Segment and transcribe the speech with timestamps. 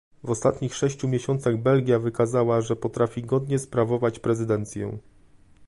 [0.23, 4.97] W ostatnich sześciu miesiącach Belgia wykazała, że potrafi godnie sprawować prezydencję